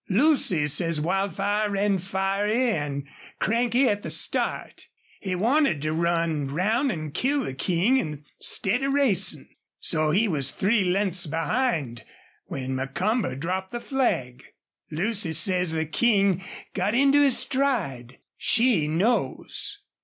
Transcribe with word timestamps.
Lucy 0.09 0.65
says 0.65 0.99
Wildfire 0.99 1.69
ran 1.69 1.99
fiery 1.99 2.71
an' 2.75 3.03
cranky 3.37 3.87
at 3.87 4.01
the 4.01 4.09
start. 4.09 4.87
He 5.19 5.35
wanted 5.35 5.79
to 5.83 5.93
run 5.93 6.47
round 6.47 6.91
an' 6.91 7.11
kill 7.11 7.41
the 7.43 7.53
King 7.53 7.97
instead 7.97 8.81
of 8.81 8.93
racin'. 8.93 9.47
So 9.79 10.09
he 10.09 10.27
was 10.27 10.49
three 10.49 10.83
lengths 10.83 11.27
behind 11.27 12.03
when 12.45 12.73
Macomber 12.73 13.35
dropped 13.35 13.71
the 13.73 13.79
flag. 13.79 14.43
Lucy 14.89 15.33
says 15.33 15.69
the 15.71 15.85
King 15.85 16.43
got 16.73 16.95
into 16.95 17.21
his 17.21 17.37
stride. 17.37 18.17
She 18.39 18.87
knows. 18.87 19.83